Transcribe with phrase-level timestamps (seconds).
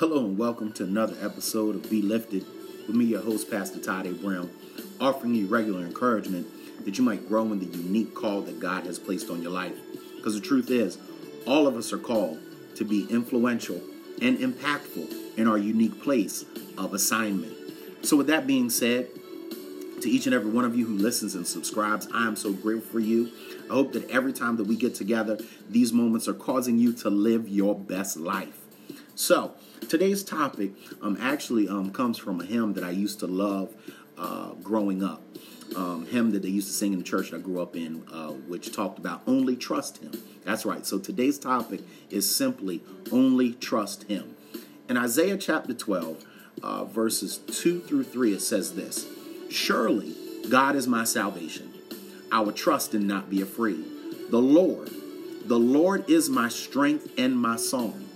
[0.00, 2.46] Hello and welcome to another episode of Be Lifted
[2.86, 4.14] with me, your host, Pastor Todd A.
[4.14, 4.50] Brown,
[4.98, 6.46] offering you regular encouragement
[6.86, 9.76] that you might grow in the unique call that God has placed on your life.
[10.16, 10.96] Because the truth is,
[11.46, 12.40] all of us are called
[12.76, 13.78] to be influential
[14.22, 16.46] and impactful in our unique place
[16.78, 17.52] of assignment.
[18.00, 19.06] So, with that being said,
[20.00, 22.90] to each and every one of you who listens and subscribes, I am so grateful
[22.92, 23.30] for you.
[23.70, 25.38] I hope that every time that we get together,
[25.68, 28.59] these moments are causing you to live your best life.
[29.20, 29.52] So,
[29.86, 30.72] today's topic
[31.02, 33.70] um, actually um, comes from a hymn that I used to love
[34.16, 35.22] uh, growing up.
[35.76, 38.02] Um, hymn that they used to sing in the church that I grew up in,
[38.10, 40.12] uh, which talked about only trust Him.
[40.46, 40.86] That's right.
[40.86, 42.82] So today's topic is simply
[43.12, 44.36] only trust Him.
[44.88, 46.24] In Isaiah chapter 12,
[46.62, 49.06] uh, verses 2 through 3, it says this
[49.50, 50.14] Surely
[50.48, 51.74] God is my salvation.
[52.32, 53.84] I will trust and not be afraid.
[54.30, 54.90] The Lord,
[55.44, 58.06] the Lord is my strength and my song.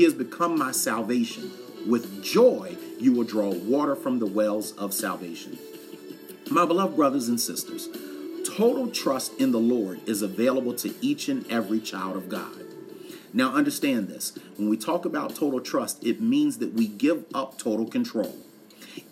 [0.00, 1.50] He has become my salvation.
[1.86, 5.58] With joy, you will draw water from the wells of salvation.
[6.50, 7.86] My beloved brothers and sisters,
[8.56, 12.64] total trust in the Lord is available to each and every child of God.
[13.34, 17.58] Now, understand this when we talk about total trust, it means that we give up
[17.58, 18.38] total control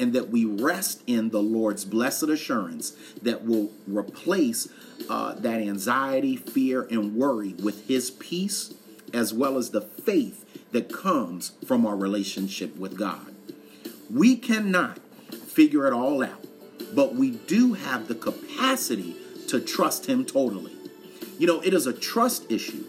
[0.00, 4.68] and that we rest in the Lord's blessed assurance that will replace
[5.10, 8.72] uh, that anxiety, fear, and worry with His peace
[9.12, 13.34] as well as the faith that comes from our relationship with God.
[14.10, 14.98] We cannot
[15.48, 16.46] figure it all out,
[16.94, 19.16] but we do have the capacity
[19.48, 20.72] to trust Him totally.
[21.38, 22.84] You know, it is a trust issue.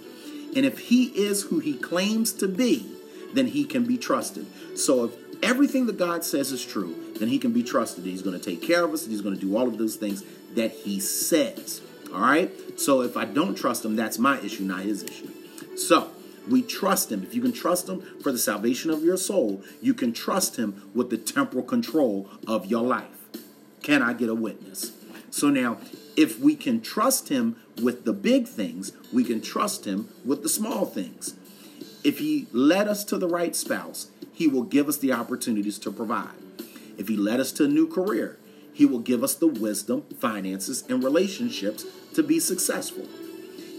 [0.55, 2.89] And if He is who He claims to be,
[3.33, 4.47] then He can be trusted.
[4.77, 8.05] So if everything that God says is true, then He can be trusted.
[8.05, 10.23] He's going to take care of us, He's going to do all of those things
[10.55, 11.81] that He says.
[12.13, 12.51] All right?
[12.79, 15.29] So if I don't trust Him, that's my issue, not His issue.
[15.75, 16.11] So,
[16.49, 17.23] we trust him.
[17.23, 20.89] If you can trust him for the salvation of your soul, you can trust him
[20.93, 23.27] with the temporal control of your life.
[23.83, 24.91] Can I get a witness?
[25.31, 25.77] So now,
[26.17, 30.49] if we can trust him with the big things, we can trust him with the
[30.49, 31.35] small things.
[32.03, 35.91] If he led us to the right spouse, he will give us the opportunities to
[35.91, 36.35] provide.
[36.97, 38.37] If he led us to a new career,
[38.73, 43.07] he will give us the wisdom, finances, and relationships to be successful.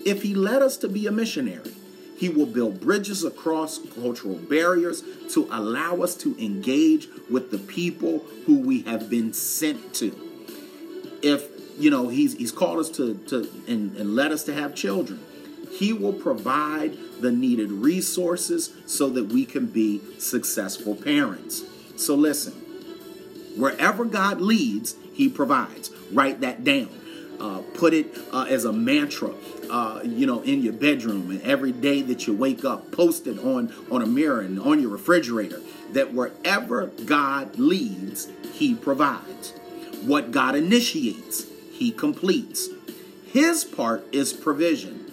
[0.04, 1.72] If he led us to be a missionary,
[2.20, 8.18] he will build bridges across cultural barriers to allow us to engage with the people
[8.44, 10.14] who we have been sent to.
[11.22, 11.48] If
[11.78, 15.18] you know he's he's called us to to and, and led us to have children,
[15.70, 16.92] he will provide
[17.22, 21.62] the needed resources so that we can be successful parents.
[21.96, 22.52] So listen,
[23.56, 25.90] wherever God leads, he provides.
[26.12, 26.90] Write that down.
[27.40, 29.32] Uh, put it uh, as a mantra
[29.70, 33.38] uh, you know, in your bedroom and every day that you wake up, post it
[33.38, 35.60] on, on a mirror and on your refrigerator
[35.92, 39.52] that wherever God leads, He provides.
[40.02, 42.68] What God initiates, He completes.
[43.26, 45.06] His part is provision.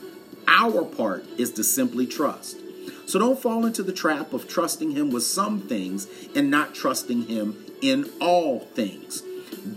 [0.48, 2.58] Our part is to simply trust.
[3.06, 7.28] So don't fall into the trap of trusting Him with some things and not trusting
[7.28, 9.22] Him in all things.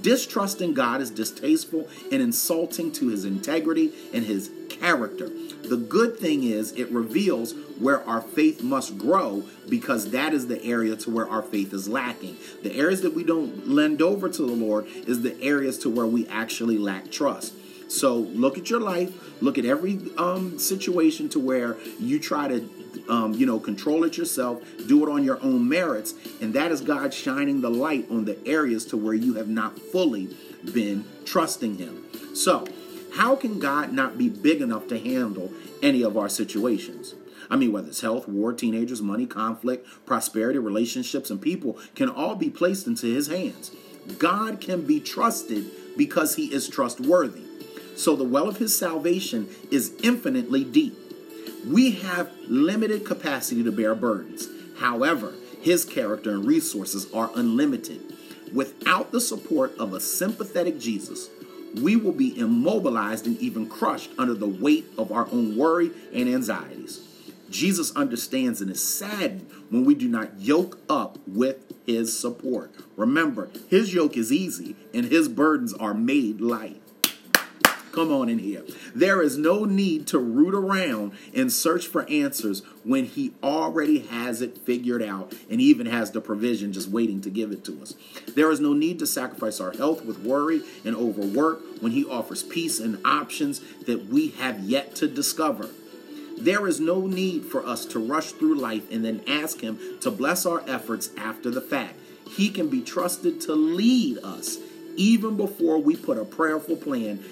[0.03, 5.31] Distrusting God is distasteful and insulting to his integrity and his character.
[5.62, 10.62] The good thing is it reveals where our faith must grow because that is the
[10.64, 12.36] area to where our faith is lacking.
[12.62, 16.06] The areas that we don't lend over to the Lord is the areas to where
[16.06, 17.54] we actually lack trust.
[17.91, 22.60] So look at your life, look at every um, situation to where you try to
[23.10, 26.81] um, you know, control it yourself, do it on your own merits, and that is
[26.81, 30.37] God shining the light on the areas to where you have not fully
[30.72, 32.04] been trusting Him.
[32.34, 32.66] So,
[33.16, 37.15] how can God not be big enough to handle any of our situations?
[37.50, 42.37] I mean, whether it's health, war, teenagers, money, conflict, prosperity, relationships, and people can all
[42.37, 43.72] be placed into His hands.
[44.19, 45.66] God can be trusted
[45.97, 47.43] because He is trustworthy.
[47.97, 51.09] So the well of His salvation is infinitely deep.
[51.66, 54.48] We have limited capacity to bear burdens.
[54.78, 58.00] However, his character and resources are unlimited.
[58.52, 61.29] Without the support of a sympathetic Jesus,
[61.81, 66.29] we will be immobilized and even crushed under the weight of our own worry and
[66.29, 67.06] anxieties.
[67.50, 72.73] Jesus understands and is saddened when we do not yoke up with his support.
[72.96, 76.81] Remember, his yoke is easy and his burdens are made light.
[77.92, 78.62] Come on in here.
[78.94, 84.40] There is no need to root around and search for answers when He already has
[84.40, 87.94] it figured out and even has the provision just waiting to give it to us.
[88.34, 92.44] There is no need to sacrifice our health with worry and overwork when He offers
[92.44, 95.69] peace and options that we have yet to discover.
[96.38, 100.10] There is no need for us to rush through life and then ask Him to
[100.12, 101.94] bless our efforts after the fact.
[102.28, 104.58] He can be trusted to lead us
[104.96, 107.25] even before we put a prayerful plan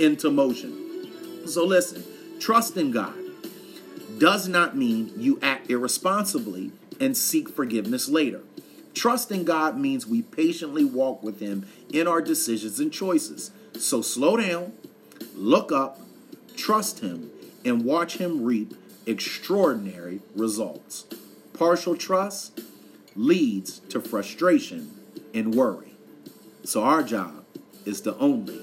[0.00, 1.46] into motion.
[1.46, 2.04] So listen,
[2.40, 3.14] trust in God
[4.18, 8.42] does not mean you act irresponsibly and seek forgiveness later.
[8.94, 13.50] Trust in God means we patiently walk with Him in our decisions and choices.
[13.78, 14.72] So slow down,
[15.34, 16.00] look up,
[16.56, 17.30] trust Him,
[17.64, 18.74] and watch Him reap
[19.06, 21.06] extraordinary results.
[21.54, 22.60] Partial trust
[23.14, 24.90] leads to frustration
[25.32, 25.94] and worry.
[26.64, 27.44] So our job
[27.86, 28.60] is to only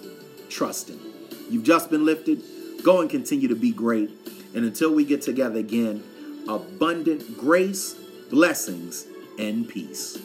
[0.50, 1.07] trust Him.
[1.50, 2.42] You've just been lifted.
[2.84, 4.12] Go and continue to be great.
[4.54, 6.04] And until we get together again,
[6.48, 7.94] abundant grace,
[8.30, 9.06] blessings,
[9.38, 10.18] and peace.